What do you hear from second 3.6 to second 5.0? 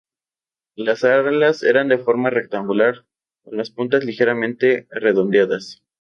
puntas ligeramente